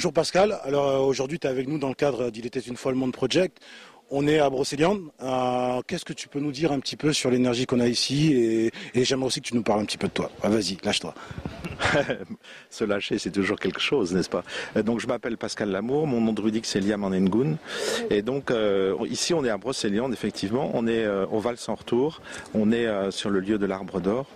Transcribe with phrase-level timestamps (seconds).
[0.00, 0.58] bonjour Pascal.
[0.64, 2.96] Alors euh, aujourd'hui tu es avec nous dans le cadre d'Il était une fois le
[2.96, 3.58] monde project.
[4.10, 5.02] On est à Brocéliande.
[5.20, 8.32] Euh, Qu'est-ce que tu peux nous dire un petit peu sur l'énergie qu'on a ici?
[8.32, 10.30] Et, j'aimerais aussi que tu nous parles un petit peu de toi.
[10.42, 11.12] Vas-y, lâche-toi.
[12.70, 14.44] Se lâcher, c'est toujours quelque chose, n'est-ce pas?
[14.76, 16.06] Euh, Donc, je m'appelle Pascal Lamour.
[16.06, 17.56] Mon nom druidique, c'est Liam Enengun.
[18.10, 20.70] Et donc, euh, ici, on est à Brocéliande, effectivement.
[20.74, 22.20] On est euh, au Val sans retour.
[22.54, 24.26] On est euh, sur le lieu de l'Arbre d'Or.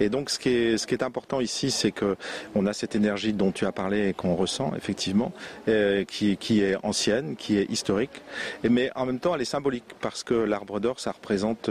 [0.00, 2.16] Et donc, ce qui est, ce qui est important ici, c'est que
[2.54, 5.32] on a cette énergie dont tu as parlé et qu'on ressent, effectivement,
[5.68, 8.22] euh, qui, qui est ancienne, qui est historique.
[8.62, 11.70] Et, mais en même temps, elle est symbolique parce que l'Arbre d'Or, ça représente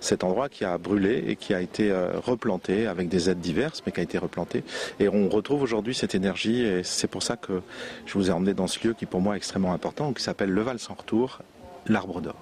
[0.00, 1.92] cet endroit qui a brûlé et qui a été
[2.24, 4.62] replanté avec des aides diverses, mais qui a été replanté.
[5.00, 7.62] Et on retrouve aujourd'hui cette énergie et c'est pour ça que
[8.06, 10.50] je vous ai emmené dans ce lieu qui pour moi est extrêmement important, qui s'appelle
[10.50, 11.40] Le Val sans retour,
[11.86, 12.36] l'Arbre d'Or.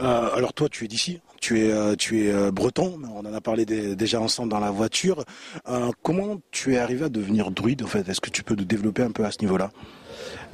[0.00, 3.32] Euh, alors toi, tu es d'ici, tu es, euh, tu es euh, breton, on en
[3.32, 5.24] a parlé dé- déjà ensemble dans la voiture.
[6.02, 8.08] Comment tu es arrivé à devenir druide en fait?
[8.08, 9.70] Est-ce que tu peux nous développer un peu à ce niveau-là?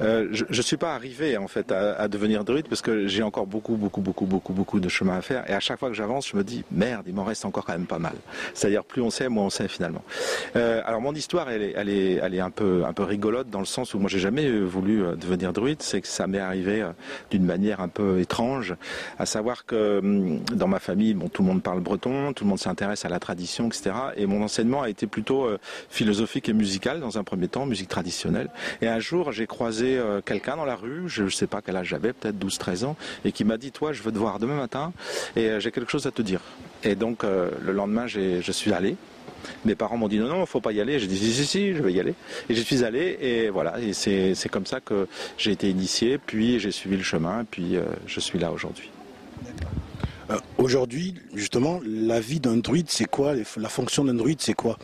[0.01, 3.47] Euh, je ne suis pas arrivé en fait à, devenir druide parce que j'ai encore
[3.47, 5.49] beaucoup, beaucoup, beaucoup, beaucoup, beaucoup de chemin à faire.
[5.49, 7.73] Et à chaque fois que j'avance, je me dis merde, il m'en reste encore quand
[7.73, 8.15] même pas mal.
[8.53, 10.03] C'est-à-dire plus on sait, moins on sait finalement.
[10.55, 13.99] Euh, alors mon histoire, elle est, un peu, un peu rigolote dans le sens où
[13.99, 15.81] moi j'ai jamais voulu euh, devenir druide.
[15.81, 16.85] C'est que ça m'est arrivé
[17.31, 18.75] d'une manière un peu étrange,
[19.17, 22.49] à savoir que hum, dans ma famille, bon, tout le monde parle breton, tout le
[22.49, 23.91] monde s'intéresse à la tradition, etc.
[24.15, 25.47] Et mon enseignement a été plutôt
[25.89, 28.49] philosophique et musical dans un premier temps, musique traditionnelle.
[28.81, 31.75] Et un jour, j'ai croisé euh, quelqu'un dans la rue, je ne sais pas quel
[31.75, 32.95] âge j'avais, peut-être 12-13 ans,
[33.25, 34.93] et qui m'a dit, toi, je veux te voir demain matin,
[35.35, 36.41] et euh, j'ai quelque chose à te dire.
[36.83, 38.95] Et donc, euh, le lendemain, je suis allé.
[39.63, 40.99] Mes parents m'ont dit non, non, faut pas y aller.
[40.99, 42.13] J'ai dit si, si, si, je vais y aller.
[42.49, 45.07] Et j'y suis allé, et voilà, et c'est comme ça que
[45.37, 48.89] j'ai été initié, puis j'ai suivi le chemin, puis je suis là aujourd'hui.
[50.29, 53.33] Euh, Aujourd'hui, justement, la vie d'un druide, c'est quoi?
[53.57, 54.77] La fonction d'un druide, c'est quoi?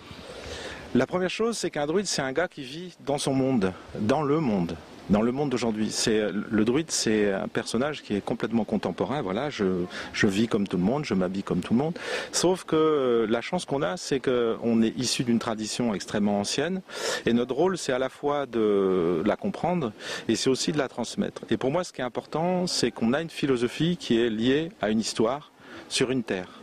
[0.96, 4.22] La première chose, c'est qu'un druide, c'est un gars qui vit dans son monde, dans
[4.22, 4.76] le monde,
[5.10, 5.90] dans le monde d'aujourd'hui.
[5.92, 9.22] C'est le druide, c'est un personnage qui est complètement contemporain.
[9.22, 11.98] Voilà, je, je vis comme tout le monde, je m'habille comme tout le monde.
[12.32, 16.82] Sauf que euh, la chance qu'on a, c'est qu'on est issu d'une tradition extrêmement ancienne,
[17.26, 19.92] et notre rôle, c'est à la fois de la comprendre
[20.28, 21.44] et c'est aussi de la transmettre.
[21.50, 24.72] Et pour moi, ce qui est important, c'est qu'on a une philosophie qui est liée
[24.82, 25.52] à une histoire
[25.90, 26.62] sur une terre.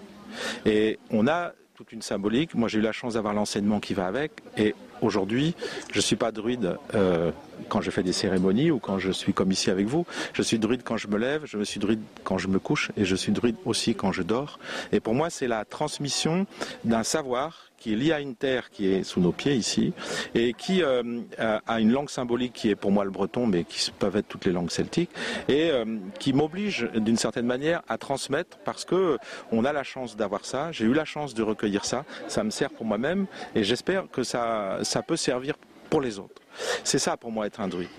[0.66, 2.54] Et on a toute une symbolique.
[2.54, 4.30] Moi, j'ai eu la chance d'avoir l'enseignement qui va avec.
[4.56, 5.56] Et aujourd'hui,
[5.90, 7.32] je ne suis pas druide euh,
[7.68, 10.06] quand je fais des cérémonies ou quand je suis comme ici avec vous.
[10.32, 13.04] Je suis druide quand je me lève, je suis druide quand je me couche et
[13.04, 14.60] je suis druide aussi quand je dors.
[14.92, 16.46] Et pour moi, c'est la transmission
[16.84, 19.92] d'un savoir qui est lié à une terre qui est sous nos pieds ici
[20.36, 21.20] et qui euh,
[21.66, 24.44] a une langue symbolique qui est pour moi le breton, mais qui peuvent être toutes
[24.44, 25.10] les langues celtiques
[25.48, 29.18] et euh, qui m'oblige d'une certaine manière à transmettre parce que
[29.50, 30.70] on a la chance d'avoir ça.
[30.70, 32.04] J'ai eu la chance de recueillir ça.
[32.28, 33.26] Ça me sert pour moi-même
[33.56, 35.56] et j'espère que ça, ça peut servir
[35.92, 36.40] pour les autres.
[36.84, 37.90] C'est ça pour moi être un druide.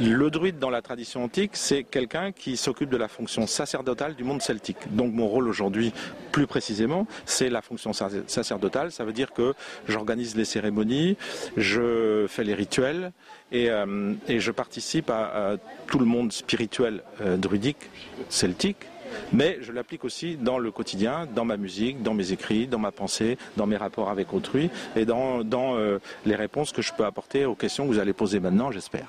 [0.00, 4.24] Le druide dans la tradition antique, c'est quelqu'un qui s'occupe de la fonction sacerdotale du
[4.24, 4.92] monde celtique.
[4.96, 5.92] Donc mon rôle aujourd'hui,
[6.32, 8.90] plus précisément, c'est la fonction sac- sacerdotale.
[8.90, 9.54] Ça veut dire que
[9.86, 11.16] j'organise les cérémonies,
[11.56, 13.12] je fais les rituels
[13.52, 15.56] et, euh, je participe à, à
[15.86, 17.90] tout le monde spirituel euh, druidique,
[18.28, 18.86] celtique.
[19.32, 22.92] Mais je l'applique aussi dans le quotidien, dans ma musique, dans mes écrits, dans ma
[22.92, 27.04] pensée, dans mes rapports avec autrui et dans, dans euh, les réponses que je peux
[27.04, 29.06] apporter aux questions que vous allez poser maintenant, j'espère.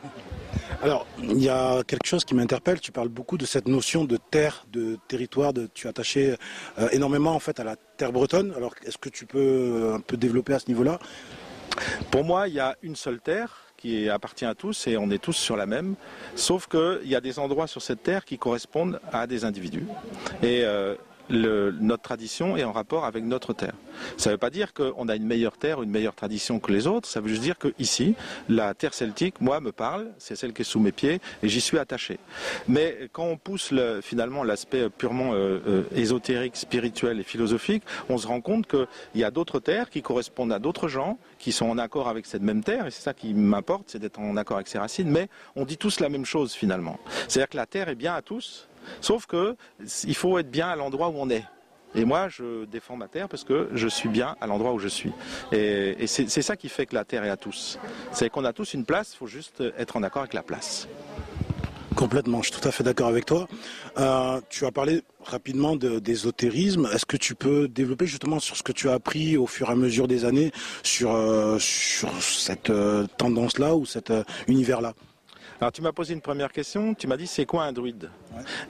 [0.82, 2.80] Alors, il y a quelque chose qui m'interpelle.
[2.80, 5.54] Tu parles beaucoup de cette notion de terre, de territoire.
[5.54, 6.36] De, tu es attaché
[6.80, 8.54] euh, énormément en fait à la terre bretonne.
[8.56, 11.00] Alors, est-ce que tu peux euh, un peu développer à ce niveau-là?
[12.12, 15.22] Pour moi, il y a une seule terre qui appartient à tous et on est
[15.22, 15.96] tous sur la même,
[16.36, 19.86] sauf qu'il y a des endroits sur cette terre qui correspondent à des individus.
[20.42, 20.96] Et euh,
[21.30, 23.74] le- notre tradition est en rapport avec notre terre.
[24.18, 26.86] Ça ne veut pas dire qu'on a une meilleure terre, une meilleure tradition que les
[26.88, 28.16] autres, ça veut juste dire que ici,
[28.50, 31.62] la terre celtique, moi, me parle, c'est celle qui est sous mes pieds et j'y
[31.62, 32.20] suis attaché.
[32.68, 38.18] Mais quand on pousse le- finalement l'aspect purement euh, euh, ésotérique, spirituel et philosophique, on
[38.18, 41.66] se rend compte qu'il y a d'autres terres qui correspondent à d'autres gens, qui sont
[41.68, 44.58] en accord avec cette même terre, et c'est ça qui m'importe, c'est d'être en accord
[44.58, 47.00] avec ses racines, mais on dit tous la même chose finalement.
[47.28, 48.68] C'est-à-dire que la terre est bien à tous,
[49.02, 49.56] sauf que
[50.06, 51.44] il faut être bien à l'endroit où on est.
[51.98, 54.90] Et moi, je défends ma terre parce que je suis bien à l'endroit où je
[54.90, 55.12] suis.
[55.54, 57.80] Et, c'est ça qui fait que la terre est à tous.
[58.12, 60.90] C'est qu'on a tous une place, il faut juste être en accord avec la place.
[61.96, 63.48] Complètement, je suis tout à fait d'accord avec toi.
[63.98, 66.90] Euh, tu as parlé rapidement de- d'ésotérisme.
[66.94, 69.72] Est-ce que tu peux développer justement sur ce que tu as appris au fur et
[69.72, 70.52] à mesure des années
[70.84, 74.12] sur, euh, sur cette euh, tendance-là ou cet
[74.50, 74.94] univers-là?
[75.60, 78.10] Alors tu m'as posé une première question, tu m'as dit c'est quoi un druide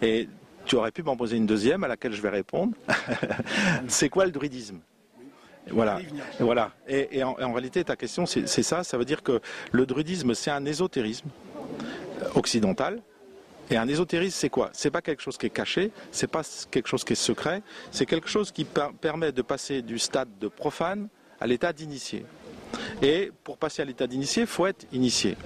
[0.02, 0.30] Et
[0.66, 2.74] tu aurais pu m'en poser une deuxième à laquelle je vais répondre.
[3.88, 4.80] c'est quoi le druidisme?
[5.70, 6.00] Voilà.
[6.40, 6.72] voilà.
[6.88, 8.84] Et, en, en, réalité, ta question, c'est ça.
[8.84, 9.42] Ça veut dire que
[9.72, 11.30] le druidisme, c'est un ésotérisme
[12.36, 13.02] occidental.
[13.72, 14.70] Et un ésotérisme, c'est quoi?
[14.74, 18.06] C'est pas quelque chose qui est caché, c'est pas quelque chose qui est secret, c'est
[18.06, 18.64] quelque chose qui
[19.02, 21.08] permet de passer du stade de profane
[21.40, 22.26] à l'état d'initié.
[23.02, 25.38] Et pour passer à l'état d'initié, il faut être initié.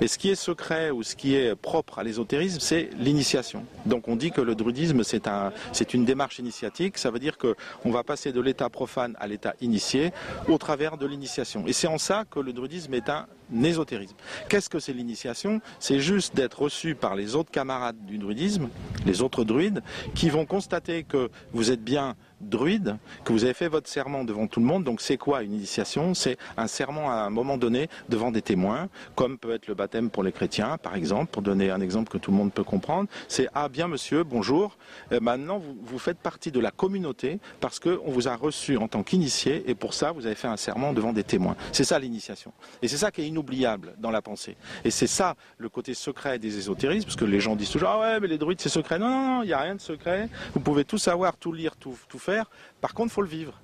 [0.00, 3.64] Et ce qui est secret ou ce qui est propre à l'ésotérisme, c'est l'initiation.
[3.86, 5.52] Donc on dit que le druidisme, c'est un,
[5.94, 6.98] une démarche initiatique.
[6.98, 10.12] Ça veut dire qu'on va passer de l'état profane à l'état initié
[10.48, 11.64] au travers de l'initiation.
[11.66, 13.26] Et c'est en ça que le druidisme est un
[13.62, 14.16] ésotérisme.
[14.48, 15.60] Qu'est-ce que c'est l'initiation?
[15.78, 18.68] C'est juste d'être reçu par les autres camarades du druidisme,
[19.06, 19.82] les autres druides,
[20.14, 24.46] qui vont constater que vous êtes bien druide, que vous avez fait votre serment devant
[24.46, 24.84] tout le monde.
[24.84, 26.14] Donc c'est quoi une initiation?
[26.14, 30.10] C'est un serment à un moment donné devant des témoins, comme peut être le baptême
[30.10, 33.08] pour les chrétiens, par exemple, pour donner un exemple que tout le monde peut comprendre.
[33.28, 34.76] C'est ah bien monsieur, bonjour.
[35.12, 38.88] Euh, maintenant vous, vous, faites partie de la communauté parce qu'on vous a reçu en
[38.88, 41.56] tant qu'initié et pour ça vous avez fait un serment devant des témoins.
[41.72, 42.52] C'est ça l'initiation.
[42.82, 44.56] Et c'est ça qui est inoubliable dans la pensée.
[44.84, 48.00] Et c'est ça le côté secret des ésotérismes, parce que les gens disent toujours ah
[48.00, 48.98] ouais mais les druides c'est secret.
[48.98, 50.28] Non non non, il n'y a rien de secret.
[50.54, 52.50] Vous pouvez tout savoir, tout lire, tout, tout faire.
[52.80, 53.54] Par contre, il faut le vivre.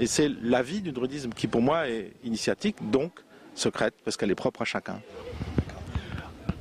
[0.00, 3.12] Et c'est la vie du druidisme qui, pour moi, est initiatique, donc
[3.54, 5.00] secrète, parce qu'elle est propre à chacun.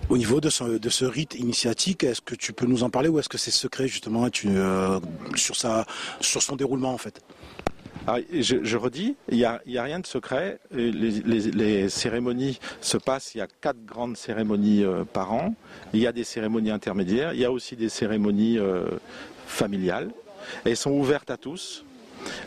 [0.09, 3.29] Au niveau de ce, rite initiatique, est-ce que tu peux nous en parler ou est-ce
[3.29, 4.99] que c'est secret justement euh,
[5.35, 5.55] sur,
[6.21, 7.21] sur son déroulement en fait?
[8.31, 10.59] Je, redis, il n'y a, rien de secret.
[10.71, 15.55] Les, cérémonies se passent, il y a quatre grandes cérémonies euh, par an.
[15.93, 18.87] Il y a des cérémonies intermédiaires, il y a aussi des cérémonies euh,
[19.45, 20.09] familiales
[20.65, 21.83] elles sont ouvertes à tous.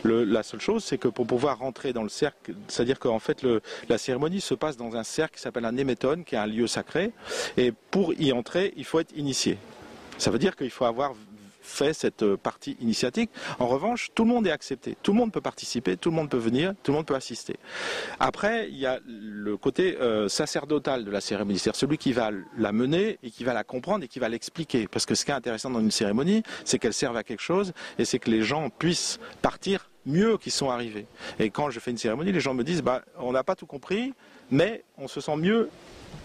[0.03, 3.45] la seule chose, c'est que pour pouvoir rentrer dans le cercle, c'est-à-dire qu'en fait,
[3.89, 6.67] la cérémonie se passe dans un cercle qui s'appelle un néméton, qui est un lieu
[6.67, 7.11] sacré,
[7.57, 9.57] et pour y entrer, il faut être initié.
[10.17, 11.13] Ça veut dire qu'il faut avoir
[11.61, 13.29] fait cette euh, partie initiatique.
[13.59, 14.97] En revanche, tout le monde est accepté.
[15.01, 17.55] Tout le monde peut participer, tout le monde peut venir, tout le monde peut assister.
[18.19, 22.31] Après, il y a le côté euh, sacerdotal de la cérémonie, c'est-à-dire celui qui va
[22.57, 24.87] la mener et qui va la comprendre et qui va l'expliquer.
[24.87, 27.73] Parce que ce qui est intéressant dans une cérémonie, c'est qu'elle serve à quelque chose
[27.97, 31.05] et c'est que les gens puissent partir mieux qu'ils sont arrivés.
[31.39, 33.65] Et quand je fais une cérémonie, les gens me disent, bah, on n'a pas tout
[33.65, 34.13] compris,
[34.49, 35.69] mais on se sent mieux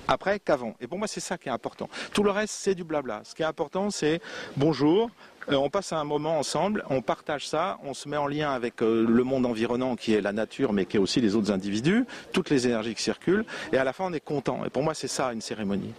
[0.08, 0.74] après qu'avant.
[0.80, 1.88] Et pour moi, c'est ça qui est important.
[2.12, 3.22] Tout le reste, c'est du blabla.
[3.24, 4.20] Ce qui est important, c'est
[4.56, 5.10] bonjour,
[5.50, 8.82] euh, on passe un moment ensemble, on partage ça, on se met en lien avec
[8.82, 12.04] euh, le monde environnant qui est la nature, mais qui est aussi les autres individus,
[12.32, 14.64] toutes les énergies qui circulent, et à la fin, on est content.
[14.64, 15.94] Et pour moi, c'est ça, une cérémonie.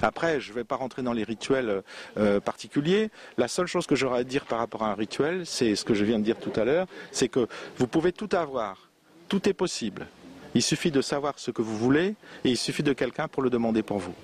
[0.00, 1.82] Après, je ne vais pas rentrer dans les rituels
[2.16, 3.10] euh, particuliers.
[3.36, 5.94] La seule chose que j'aurais à dire par rapport à un rituel, c'est ce que
[5.94, 8.88] je viens de dire tout à l'heure, c'est que vous pouvez tout avoir,
[9.28, 10.06] tout est possible.
[10.54, 13.50] Il suffit de savoir ce que vous voulez et il suffit de quelqu'un pour le
[13.50, 14.14] demander pour vous.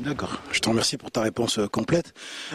[0.00, 0.42] D'accord.
[0.52, 2.12] Je te remercie pour ta réponse euh, complète.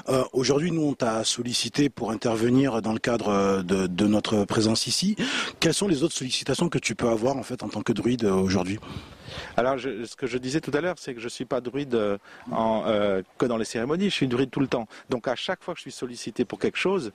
[0.10, 4.86] Euh, aujourd'hui, nous, on t'a sollicité pour intervenir dans le cadre euh, de, notre présence
[4.86, 5.16] ici.
[5.60, 8.26] Quelles sont les autres sollicitations que tu peux avoir en fait en tant que druide
[8.26, 8.80] aujourd'hui?
[9.58, 11.98] Alors, ce que je disais tout à l'heure, c'est que je ne suis pas druide
[12.50, 14.88] que dans les cérémonies, je suis druide tout le temps.
[15.10, 17.14] Donc, à chaque fois que je suis sollicité pour quelque chose,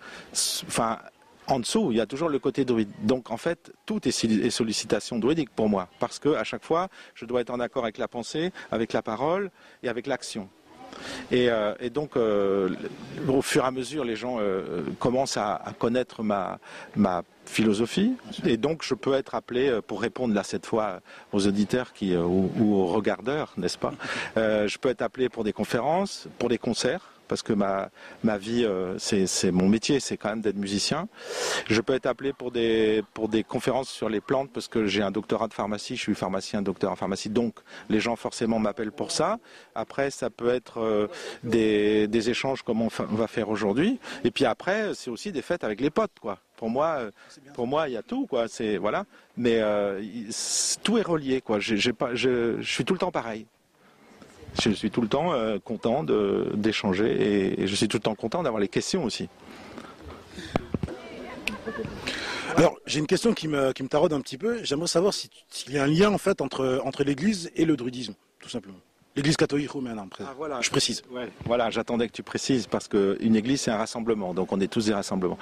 [0.67, 0.99] enfin,
[1.47, 2.91] en dessous, il y a toujours le côté druide.
[3.03, 7.25] Donc en fait, tout est sollicitation druidique pour moi, parce que à chaque fois, je
[7.25, 9.51] dois être en accord avec la pensée, avec la parole
[9.83, 10.49] et avec l'action.
[11.31, 12.71] Et, euh, donc, euh,
[13.29, 16.59] au fur et à mesure, les gens euh, commencent à, connaître ma,
[17.45, 21.01] philosophie, et donc je peux être appelé pour répondre là cette fois
[21.33, 23.95] aux auditeurs ou aux regardeurs, n'est-ce pas
[24.35, 27.91] Je peux être appelé pour des conférences, pour des concerts parce que ma,
[28.25, 31.09] ma vie, euh, c'est mon métier, c'est quand même d'être musicien.
[31.69, 35.03] Je peux être appelé pour des, pour des conférences sur les plantes parce que j'ai
[35.03, 37.55] un doctorat de pharmacie, je suis pharmacien, docteur en pharmacie, donc
[37.89, 39.39] les gens forcément m'appellent pour ça.
[39.75, 41.09] Après, ça peut être euh,
[41.45, 43.99] des, des échanges comme on, va faire aujourd'hui.
[44.25, 46.39] Et puis après, c'est aussi des fêtes avec les potes, quoi.
[46.57, 47.11] Pour moi, euh,
[47.55, 48.49] pour moi, il y a tout, quoi.
[48.49, 49.05] C'est voilà,
[49.37, 49.61] mais
[50.83, 51.61] tout est relié, quoi.
[51.61, 53.47] J'ai pas, je, je suis tout le temps pareil
[54.61, 56.05] je suis tout le temps euh, content
[56.55, 59.29] d'échanger et, je suis tout le temps content d'avoir les questions aussi.
[62.57, 64.63] Alors, j'ai une question qui me, qui taraude un petit peu.
[64.65, 68.49] J'aimerais savoir s'il y a un lien en fait entre l'Église et le druidisme, tout
[68.49, 68.79] simplement.
[69.17, 69.99] L'église catholique roumaine.
[70.21, 70.61] Ah, voilà.
[70.61, 71.03] Je précise.
[71.47, 74.87] Voilà, j'attendais que tu précises parce qu'une église c'est un rassemblement, donc on est tous
[74.87, 75.39] des rassemblements.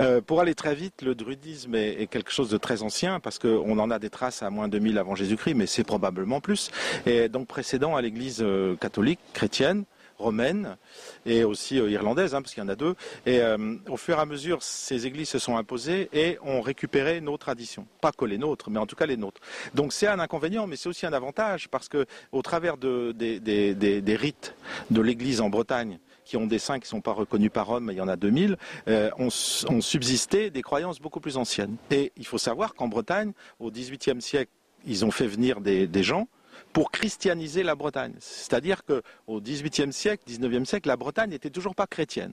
[0.00, 3.78] Euh, pour aller très vite, le druidisme est, quelque chose de très ancien parce qu'on
[3.78, 6.70] en a des traces à moins de 2000 avant Jésus-Christ, mais c'est probablement plus.
[7.04, 9.84] Et donc précédent à l'église euh, catholique chrétienne
[10.18, 10.76] romaine
[11.24, 12.94] et aussi euh, irlandaise, hein, parce qu'il y en a deux.
[13.24, 17.20] Et euh, au fur et à mesure, ces églises se sont imposées et ont récupéré
[17.20, 17.86] nos traditions.
[18.00, 19.40] Pas que les nôtres, mais en tout cas les nôtres.
[19.74, 24.16] Donc c'est un inconvénient, mais c'est aussi un avantage, parce que au travers de, des,
[24.16, 24.54] rites
[24.90, 27.90] de l'église en Bretagne, qui ont des saints qui ne sont pas reconnus par Rome,
[27.92, 28.56] il y en a 2000,
[28.88, 31.76] ont, subsisté des croyances beaucoup plus anciennes.
[31.92, 34.50] Et il faut savoir qu'en Bretagne, au XVIIIe siècle,
[34.86, 36.28] ils ont fait venir des, gens
[36.72, 38.14] pour christianiser la Bretagne.
[38.20, 42.32] C'est-à-dire qu'au XVIIIe siècle, XIXe siècle, la Bretagne n'était toujours pas chrétienne.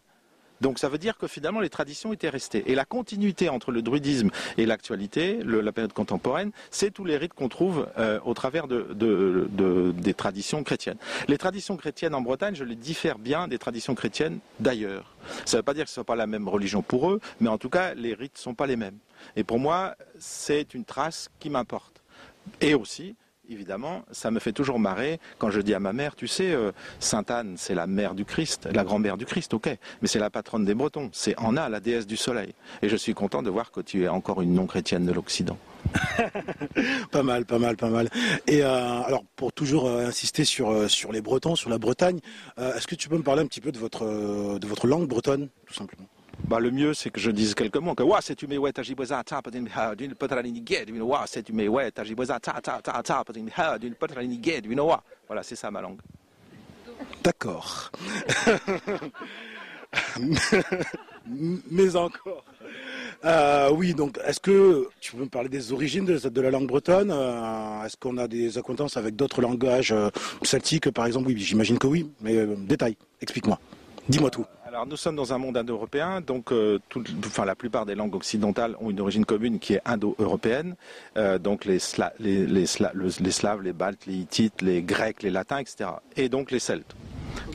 [0.64, 2.64] Donc ça veut dire que finalement les traditions étaient restées.
[2.72, 7.34] Et la continuité entre le druidisme et l'actualité, la période contemporaine, c'est tous les rites
[7.34, 10.98] qu'on trouve euh, au travers des traditions chrétiennes.
[11.28, 15.16] Les traditions chrétiennes en Bretagne, je les diffère bien des traditions chrétiennes d'ailleurs.
[15.44, 17.20] Ça ne veut pas dire que ce ne soit pas la même religion pour eux,
[17.42, 18.98] mais en tout cas les rites ne sont pas les mêmes.
[19.36, 22.02] Et pour moi, c'est une trace qui m'importe.
[22.62, 23.16] Et aussi,
[23.50, 26.72] évidemment, ça me fait toujours marrer quand je dis à ma mère, tu sais, euh,
[27.00, 29.68] Sainte Anne, c'est la mère du Christ, la grand-mère du Christ, ok,
[30.02, 32.54] mais c'est la patronne des Bretons, c'est Anna, la déesse du soleil.
[32.82, 35.58] Et je suis content de voir que tu es encore une non-chrétienne de l'Occident.
[37.12, 38.10] pas mal, pas mal, pas mal.
[38.48, 42.20] Et euh, alors, pour toujours euh, insister sur, sur les Bretons, sur la Bretagne,
[42.58, 44.06] est-ce que tu peux me parler un petit peu de votre,
[44.58, 46.08] de votre langue bretonne, tout simplement?
[46.48, 47.96] Bah, le mieux, c'est que je dise quelques mots.
[47.96, 49.42] Que, c'est tu tajiboza ta
[49.76, 53.24] ha d'une patranini gued, d'une wa, c'est tu ouais ta ta ta ta
[53.80, 55.04] d'une patranini gued, d'une wa.
[55.28, 56.00] Voilà, c'est ça ma langue.
[57.24, 57.92] D'accord.
[61.72, 62.44] Mais encore.
[63.26, 67.12] Euh, oui, donc est-ce que tu peux me parler des origines de, la langue bretonne
[67.12, 70.10] euh, Est-ce qu'on a des acquaintances avec d'autres langages euh,
[70.42, 71.28] celtiques, par exemple?
[71.28, 73.60] Oui, j'imagine que oui, mais détail, explique-moi.
[74.10, 74.46] Dis-moi tout.
[74.88, 76.80] Nous sommes dans un monde indo-européen, donc euh,
[77.46, 80.76] la plupart des langues occidentales ont une origine commune qui est indo-européenne.
[81.16, 85.92] Euh, donc les, Slaves, les Baltes, les Hittites, les Grecs, les Latins, etc.
[86.16, 86.96] Et donc les Celtes.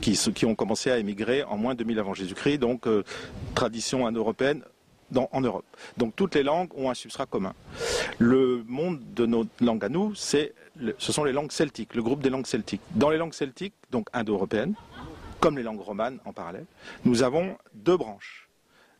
[0.01, 3.03] Qui, ont commencé à émigrer en moins de 2000 avant Jésus-Christ, donc euh,
[3.53, 4.63] tradition indo-européenne
[5.31, 5.65] en Europe.
[5.97, 7.53] Donc toutes les langues ont un substrat commun.
[8.17, 10.51] Le monde de nos langues à nous, ce
[10.99, 12.81] sont les langues celtiques, le groupe des langues celtiques.
[12.95, 14.75] Dans les langues celtiques, donc indo-européennes,
[15.39, 16.65] comme les langues romanes en parallèle,
[17.05, 18.49] nous avons deux branches,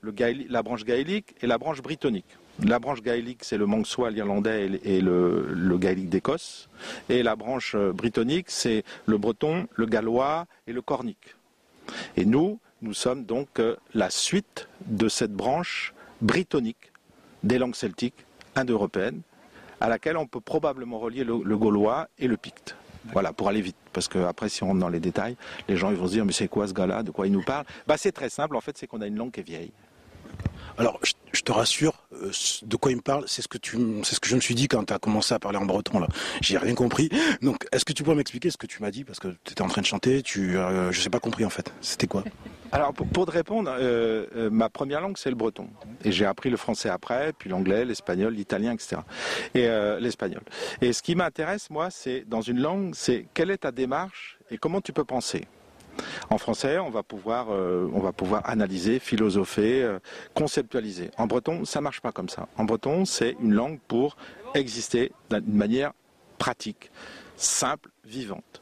[0.03, 2.37] la branche gaélique et la branche brittonique.
[2.65, 6.69] La branche gaélique, c'est le manxois, l'irlandais et le, gaélique d'Écosse.
[7.07, 11.35] Et la branche euh, brittonique, c'est le breton, le gallois et le cornique.
[12.17, 16.91] Et nous, nous sommes donc euh, la suite de cette branche brittonique
[17.43, 19.21] des langues celtiques indo-européennes,
[19.79, 22.75] à laquelle on peut probablement relier le gaulois et le picte.
[23.05, 23.75] Voilà, pour aller vite.
[23.93, 25.35] Parce que après, si on rentre dans les détails,
[25.67, 27.03] les gens ils vont se dire mais c'est quoi ce gars-là?
[27.03, 27.65] De quoi il nous parle?
[27.87, 28.55] Bah c'est très simple.
[28.55, 29.71] En fait, c'est qu'on a une langue qui est vieille.
[30.79, 30.97] Alors,
[31.33, 32.31] je, te rassure, euh,
[32.63, 34.69] de quoi il me parle, c'est ce que c'est ce que je me suis dit
[34.69, 36.07] quand tu as commencé à parler en breton là.
[36.39, 37.09] J'ai rien compris.
[37.41, 39.03] Donc, est-ce que tu pourrais m'expliquer ce que tu m'as dit?
[39.03, 41.49] Parce que tu étais en train de chanter, tu, euh, je sais pas compris en
[41.49, 41.73] fait.
[41.81, 42.23] C'était quoi?
[42.71, 45.67] Alors, pour, te répondre, euh, ma première langue c'est le breton
[46.05, 49.01] et j'ai appris le français après, puis l'anglais, l'espagnol, l'italien, etc.
[49.55, 49.67] Et
[49.99, 50.43] l'espagnol.
[50.79, 54.57] Et ce qui m'intéresse moi, c'est dans une langue, c'est quelle est ta démarche et
[54.57, 55.47] comment tu peux penser?
[56.29, 57.89] En français, on va pouvoir, euh,
[58.43, 59.99] analyser, philosopher, euh,
[60.33, 61.11] conceptualiser.
[61.17, 62.47] En breton, ça marche pas comme ça.
[62.57, 64.17] En breton, c'est une langue pour
[64.53, 65.93] exister d'une manière
[66.37, 66.91] pratique,
[67.35, 68.58] simple, vivante.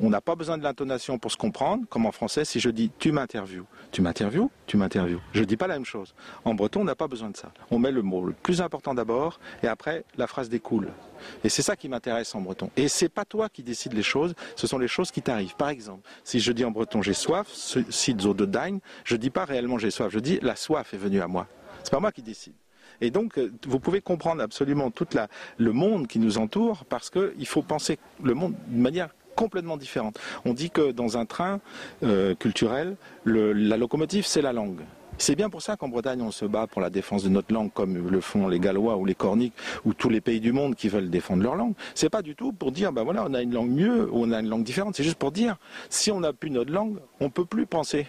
[0.00, 2.90] On n'a pas besoin de l'intonation pour se comprendre, comme en français, si je dis
[2.98, 3.66] tu m'interviews.
[3.90, 4.50] Tu m'interviews?
[4.66, 5.20] Tu m'interviews.
[5.32, 6.14] Je ne dis pas la même chose.
[6.44, 7.52] En breton, on n'a pas besoin de ça.
[7.70, 10.88] On met le mot le plus important d'abord, et après, la phrase découle.
[11.44, 12.70] Et c'est ça qui m'intéresse en breton.
[12.76, 15.56] Et c'est pas toi qui décides les choses, ce sont les choses qui t'arrivent.
[15.56, 19.44] Par exemple, si je dis en breton j'ai soif, si de dagne, je dis pas
[19.44, 21.46] réellement j'ai soif, je dis la soif est venue à moi.
[21.82, 22.54] C'est pas moi qui décide.
[23.00, 25.06] Et donc, euh, vous pouvez comprendre absolument tout
[25.58, 30.18] le monde qui nous entoure parce qu'il faut penser le monde d'une manière complètement différente.
[30.44, 31.60] On dit que dans un train
[32.02, 34.80] euh, culturel, la locomotive, c'est la langue.
[35.16, 37.72] C'est bien pour ça qu'en Bretagne, on se bat pour la défense de notre langue,
[37.72, 39.54] comme le font les Gallois ou les Corniques
[39.84, 41.74] ou tous les pays du monde qui veulent défendre leur langue.
[41.94, 44.32] C'est pas du tout pour dire, ben voilà, on a une langue mieux ou on
[44.32, 44.96] a une langue différente.
[44.96, 45.56] C'est juste pour dire,
[45.88, 48.06] si on n'a plus notre langue, on peut plus penser.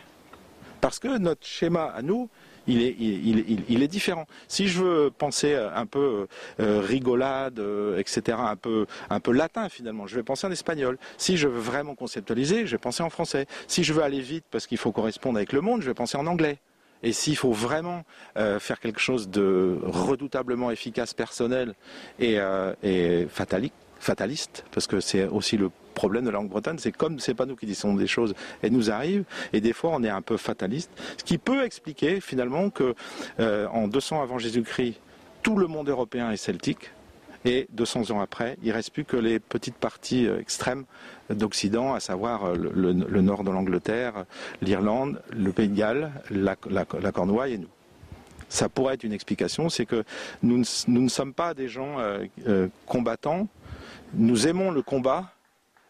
[0.82, 2.30] Parce que notre schéma à nous,
[2.68, 4.26] il est, il, est différent.
[4.48, 6.28] Si je veux penser un peu
[6.60, 10.98] euh, rigolade, euh, etc., un peu, un peu latin finalement, je vais penser en espagnol.
[11.18, 13.48] Si je veux vraiment conceptualiser, je vais penser en français.
[13.68, 16.18] Si je veux aller vite parce qu'il faut correspondre avec le monde, je vais penser
[16.18, 16.58] en anglais.
[17.02, 18.04] Et s'il faut vraiment
[18.38, 21.74] euh, faire quelque chose de redoutablement efficace, personnel
[22.20, 22.38] et,
[22.84, 27.34] et fataliste, parce que c'est aussi le problème de la langue bretonne, c'est comme c'est
[27.34, 30.22] pas nous qui disons des choses, elles nous arrivent, et des fois on est un
[30.22, 32.96] peu fataliste, ce qui peut expliquer finalement que
[33.42, 34.96] euh, en 200 avant Jésus-Christ,
[35.44, 36.92] tout le monde européen est celtique,
[37.44, 40.86] et 200 ans après, il reste plus que les petites parties euh, extrêmes
[41.30, 44.24] d'Occident, à savoir euh, le, nord de l'Angleterre,
[44.62, 46.56] l'Irlande, le Pays de Galles, la,
[47.12, 47.74] Cornouaille et nous.
[48.48, 50.06] Ça pourrait être une explication, c'est que
[50.44, 51.98] nous, ne sommes pas des gens
[52.88, 53.48] combattants,
[54.16, 55.34] nous aimons le combat,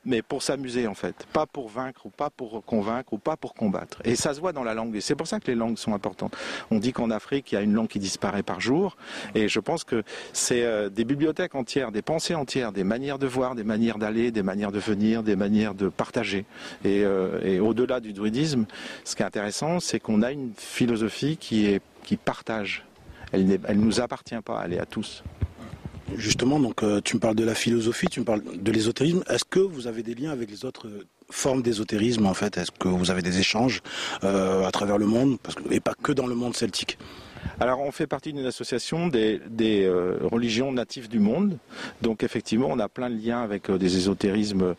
[0.09, 3.53] mais pour s'amuser en fait, pas pour vaincre ou pas pour convaincre ou pas pour
[3.53, 4.01] combattre.
[4.03, 4.95] Et ça se voit dans la langue.
[4.95, 6.35] Et c'est pour ça que les langues sont importantes.
[6.71, 8.97] On dit qu'en Afrique, il y a une langue qui disparaît par jour.
[9.35, 13.27] Et je pense que c'est euh, des bibliothèques entières, des pensées entières, des manières de
[13.27, 16.45] voir, des manières d'aller, des manières de venir, des manières de partager.
[16.83, 18.65] Et, euh, au-delà du druidisme,
[19.03, 21.79] ce qui est intéressant, c'est qu'on a une philosophie qui,
[22.25, 22.85] partage.
[23.31, 25.23] Elle ne nous appartient pas, elle est à tous.
[26.17, 29.23] Justement, donc euh, tu me parles de la philosophie, tu me parles de l'ésotérisme.
[29.29, 30.89] Est-ce que vous avez des liens avec les autres
[31.29, 32.57] formes d'ésotérisme en fait?
[32.57, 33.81] Est-ce que vous avez des échanges
[34.23, 35.37] euh, à travers le monde?
[35.71, 36.97] Et pas que dans le monde celtique
[37.59, 41.57] alors on fait partie d'une association des, euh, religions natives du monde.
[42.01, 44.75] Donc effectivement on a plein de liens avec euh, des ésotérismes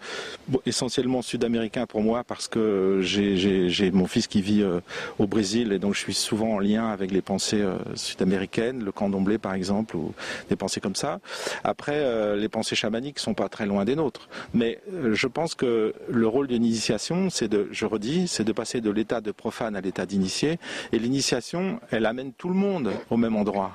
[0.67, 4.81] essentiellement sud-américains pour moi parce que j'ai mon fils qui vit euh,
[5.19, 9.39] au Brésil et donc je suis souvent en lien avec les pensées sud-américaines, le candomblé
[9.39, 10.15] par exemple ou
[10.49, 11.21] des pensées comme ça.
[11.65, 14.29] Après les pensées chamaniques sont pas très loin des nôtres.
[14.55, 14.81] Mais
[15.13, 18.91] je pense que le rôle d'une initiation c'est de, je redis, c'est de passer de
[18.91, 20.59] l'état de profane à l'état d'initié
[20.93, 23.73] et l'initiation elle amène tout monde au même endroit.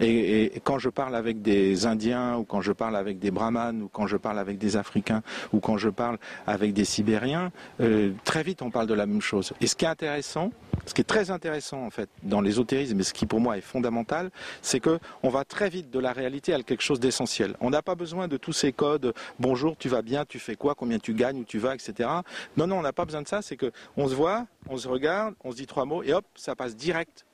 [0.00, 3.88] Et, quand je parle avec des Indiens, ou quand je parle avec des Brahmanes, ou
[3.88, 5.22] quand je parle avec des Africains,
[5.52, 9.20] ou quand je parle avec des Sibériens, euh, très vite on parle de la même
[9.20, 9.52] chose.
[9.60, 10.52] Et ce qui est intéressant,
[10.86, 13.62] ce qui est très intéressant en fait dans l'ésotérisme, et ce qui pour moi est
[13.62, 14.30] fondamental,
[14.62, 17.54] c'est que on va très vite de la réalité à quelque chose d'essentiel.
[17.60, 19.12] On n'a pas besoin de tous ces codes.
[19.38, 22.08] Bonjour, tu vas bien, tu fais quoi, combien tu gagnes, où tu vas, etc.
[22.56, 23.42] Non, non, on n'a pas besoin de ça.
[23.42, 26.24] C'est que on se voit, on se regarde, on se dit trois mots, et hop,
[26.34, 27.26] ça passe direct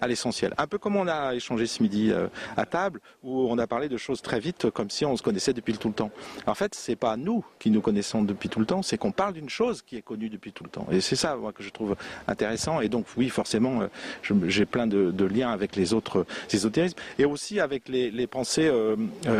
[0.00, 0.54] à l'essentiel.
[0.58, 3.88] Un peu comme on a échangé ce midi euh, à table, où on a parlé
[3.88, 6.10] de choses très vite, comme si on se connaissait depuis tout le temps.
[6.46, 9.34] En fait, c'est pas nous qui nous connaissons depuis tout le temps, c'est qu'on parle
[9.34, 10.86] d'une chose qui est connue depuis tout le temps.
[10.90, 11.96] Et c'est ça, que je trouve
[12.28, 12.80] intéressant.
[12.80, 17.60] Et donc, oui, forcément, euh, j'ai plein de, liens avec les autres ésotérismes, et aussi
[17.60, 18.96] avec les, pensées euh,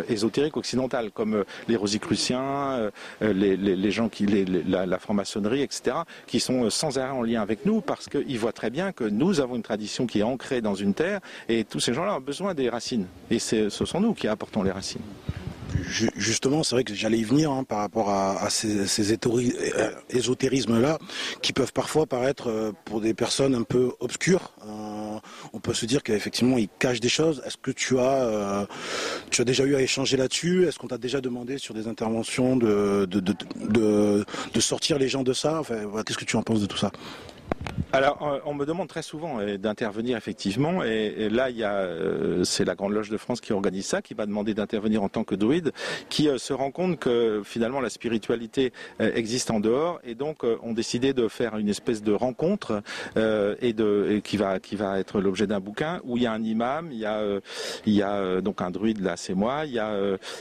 [0.09, 2.91] ésotériques occidentales, comme les rosicruciens,
[3.21, 7.81] les, gens qui, la, la franc-maçonnerie, etc., qui sont sans arrêt en lien avec nous,
[7.81, 10.95] parce qu'ils voient très bien que nous avons une tradition qui est ancrée dans une
[10.95, 13.07] terre, et tous ces gens-là ont besoin des racines.
[13.31, 15.03] Et ce sont nous qui apportons les racines.
[16.17, 20.99] Justement, c'est vrai que j'allais y venir hein, par rapport à, ces, euh, ésotérismes-là,
[21.43, 24.53] qui peuvent parfois paraître euh, pour des personnes un peu obscures.
[24.67, 25.19] Euh,
[25.53, 27.43] on peut se dire qu'effectivement, ils cachent des choses.
[27.45, 28.67] Est-ce que tu as,
[29.31, 30.67] tu as déjà eu à échanger là-dessus?
[30.67, 34.25] Est-ce qu'on t'a déjà demandé sur des interventions de, de,
[34.61, 35.63] sortir les gens de ça?
[36.07, 36.91] Qu'est-ce que tu en penses de tout ça?
[37.95, 41.75] Alors, euh, on me demande très souvent euh, d'intervenir effectivement, et, là, il y a,
[41.75, 45.09] euh, c'est la Grande Loge de France qui organise ça, qui m'a demandé d'intervenir en
[45.09, 45.71] tant que druide,
[46.09, 51.13] qui se rend compte que finalement la spiritualité existe en dehors, et donc ont décidé
[51.13, 52.83] de faire une espèce de rencontre
[53.17, 56.43] et de qui va qui va être l'objet d'un bouquin où il y a un
[56.43, 59.93] imam, il y a donc un druide là, c'est moi, il y a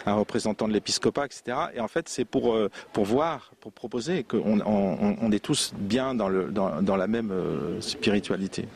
[0.05, 1.57] un représentant de l'épiscopat, etc.
[1.75, 2.57] Et en fait, c'est pour
[2.95, 7.31] voir, pour proposer qu'on on, est tous bien dans le dans, la même
[7.79, 8.67] spiritualité.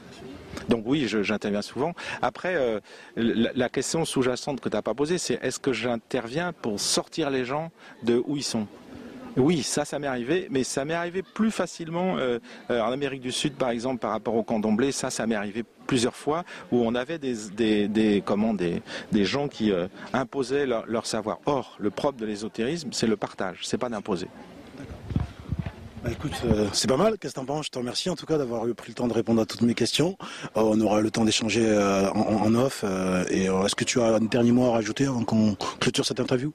[0.70, 1.94] Donc oui, j'interviens souvent.
[2.22, 2.80] Après, euh,
[3.16, 7.46] la, question sous-jacente que tu n'as pas posée, c'est est-ce que j'interviens pour sortir les
[7.46, 7.72] gens
[8.04, 8.68] de où ils sont?
[9.36, 13.32] Oui, ça, ça m'est arrivé, mais ça m'est arrivé plus facilement euh, en Amérique du
[13.32, 14.92] Sud, par exemple, par rapport au candomblé.
[14.92, 19.26] Ça, ça m'est arrivé plusieurs fois où on avait des, des, des comment, des, des
[19.26, 19.72] gens qui
[20.12, 21.38] imposaient leur, leur, savoir.
[21.46, 24.28] Or, le propre de l'ésotérisme, c'est le partage, c'est pas d'imposer.
[26.04, 27.18] Bah, écoute, euh, c'est pas mal.
[27.18, 27.66] Qu'est-ce que t'en penses?
[27.66, 29.74] Je te remercie en tout cas d'avoir pris le temps de répondre à toutes mes
[29.74, 30.16] questions.
[30.56, 32.86] Euh, on aura le temps d'échanger euh, en, off.
[33.30, 36.54] et est-ce que tu as un dernier mot à rajouter avant qu'on clôture cette interview?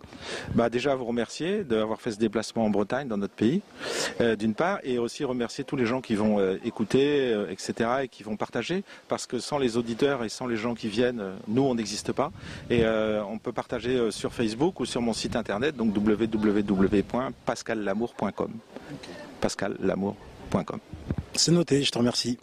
[0.54, 3.62] Bah déjà vous remercier d'avoir fait ce déplacement en Bretagne, dans notre pays,
[4.38, 8.36] d'une part, et aussi remercier tous les gens qui vont écouter, etc., et qui vont
[8.36, 12.12] partager, parce que sans les auditeurs et sans les gens qui viennent, nous on n'existe
[12.12, 12.30] pas.
[12.70, 18.52] Et on peut partager sur Facebook ou sur mon site internet, donc www.pascallamour.com
[19.42, 20.80] pascallamour.com.
[21.34, 22.38] C'est noté, je te remercie.